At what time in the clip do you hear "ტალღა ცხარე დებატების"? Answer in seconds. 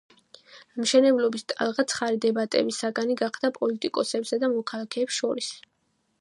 1.53-2.79